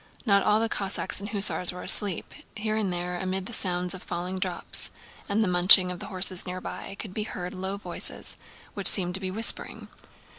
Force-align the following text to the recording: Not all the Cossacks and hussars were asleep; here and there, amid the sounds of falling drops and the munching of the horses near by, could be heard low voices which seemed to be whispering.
Not 0.25 0.41
all 0.41 0.59
the 0.59 0.67
Cossacks 0.67 1.19
and 1.19 1.29
hussars 1.29 1.71
were 1.71 1.83
asleep; 1.83 2.33
here 2.55 2.75
and 2.75 2.91
there, 2.91 3.19
amid 3.19 3.45
the 3.45 3.53
sounds 3.53 3.93
of 3.93 4.01
falling 4.01 4.39
drops 4.39 4.89
and 5.29 5.43
the 5.43 5.47
munching 5.47 5.91
of 5.91 5.99
the 5.99 6.07
horses 6.07 6.43
near 6.43 6.59
by, 6.59 6.95
could 6.97 7.13
be 7.13 7.21
heard 7.21 7.53
low 7.53 7.77
voices 7.77 8.35
which 8.73 8.87
seemed 8.87 9.13
to 9.13 9.19
be 9.19 9.29
whispering. 9.29 9.89